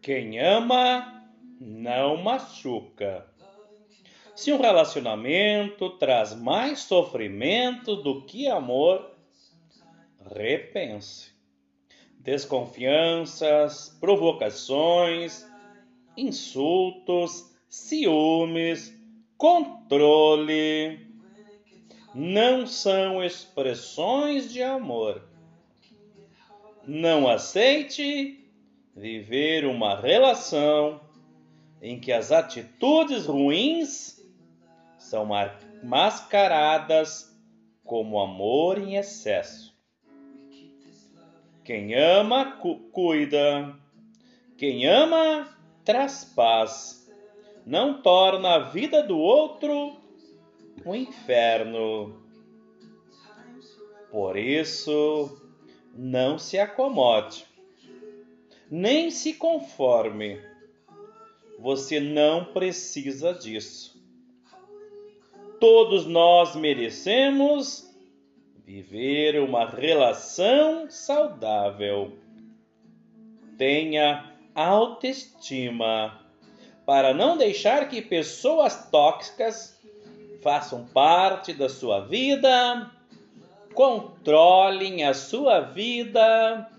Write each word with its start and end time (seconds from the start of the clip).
Quem 0.00 0.38
ama 0.38 1.26
não 1.60 2.16
machuca. 2.16 3.26
Se 4.34 4.52
um 4.52 4.60
relacionamento 4.60 5.90
traz 5.98 6.34
mais 6.34 6.80
sofrimento 6.80 7.96
do 7.96 8.24
que 8.24 8.46
amor, 8.46 9.16
repense. 10.34 11.32
Desconfianças, 12.20 13.96
provocações, 14.00 15.44
insultos, 16.16 17.52
ciúmes, 17.68 18.94
controle 19.36 21.06
não 22.14 22.66
são 22.66 23.22
expressões 23.22 24.52
de 24.52 24.62
amor. 24.62 25.22
Não 26.86 27.28
aceite 27.28 28.47
viver 28.98 29.64
uma 29.64 29.94
relação 29.94 31.00
em 31.80 32.00
que 32.00 32.12
as 32.12 32.32
atitudes 32.32 33.26
ruins 33.26 34.20
são 34.98 35.28
mascaradas 35.84 37.32
como 37.84 38.18
amor 38.18 38.76
em 38.78 38.96
excesso. 38.96 39.72
Quem 41.64 41.94
ama, 41.94 42.56
cu 42.56 42.80
cuida. 42.90 43.76
Quem 44.56 44.86
ama, 44.86 45.48
traz 45.84 46.24
paz. 46.24 47.08
Não 47.64 48.02
torna 48.02 48.56
a 48.56 48.58
vida 48.58 49.02
do 49.02 49.16
outro 49.16 49.96
um 50.84 50.94
inferno. 50.94 52.20
Por 54.10 54.36
isso, 54.36 55.40
não 55.94 56.38
se 56.38 56.58
acomode, 56.58 57.46
nem 58.70 59.10
se 59.10 59.34
conforme. 59.34 60.40
Você 61.58 61.98
não 61.98 62.44
precisa 62.44 63.32
disso. 63.32 63.98
Todos 65.58 66.06
nós 66.06 66.54
merecemos 66.54 67.88
viver 68.64 69.40
uma 69.40 69.66
relação 69.66 70.88
saudável. 70.88 72.16
Tenha 73.56 74.32
autoestima 74.54 76.20
para 76.86 77.12
não 77.12 77.36
deixar 77.36 77.88
que 77.88 78.00
pessoas 78.00 78.88
tóxicas 78.90 79.78
façam 80.42 80.86
parte 80.86 81.52
da 81.52 81.68
sua 81.68 82.00
vida, 82.00 82.90
controlem 83.74 85.04
a 85.04 85.12
sua 85.12 85.60
vida, 85.60 86.70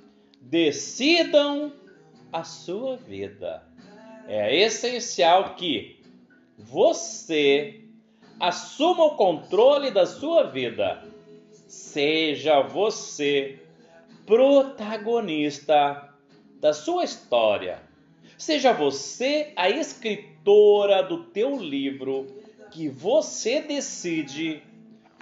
decidam 0.42 1.74
a 2.32 2.44
sua 2.44 2.98
vida. 2.98 3.64
É 4.28 4.56
essencial 4.56 5.56
que 5.56 6.00
você 6.58 7.82
assuma 8.40 9.06
o 9.06 9.16
controle 9.16 9.92
da 9.92 10.06
sua 10.06 10.44
vida. 10.44 11.04
Seja 11.68 12.62
você 12.62 13.60
protagonista 14.26 16.14
da 16.60 16.74
sua 16.74 17.04
história. 17.04 17.82
Seja 18.38 18.72
você 18.72 19.52
a 19.56 19.70
escritora 19.70 21.02
do 21.02 21.24
teu 21.26 21.58
livro 21.58 22.28
que 22.72 22.88
você 22.88 23.62
decide 23.62 24.62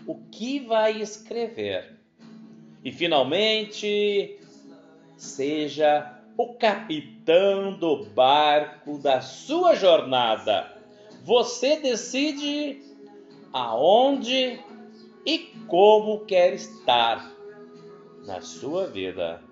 o 0.06 0.16
que 0.16 0.60
vai 0.60 1.02
escrever. 1.02 1.98
E 2.84 2.92
finalmente, 2.92 4.38
seja 5.18 6.22
o 6.38 6.54
capitão 6.54 7.74
do 7.74 8.06
barco 8.06 9.00
da 9.00 9.20
sua 9.20 9.76
jornada. 9.76 10.72
Você 11.24 11.78
decide 11.78 12.82
aonde 13.52 14.60
e 15.26 15.40
como 15.68 16.26
quer 16.26 16.54
estar 16.54 17.34
na 18.26 18.40
sua 18.42 18.86
vida. 18.86 19.47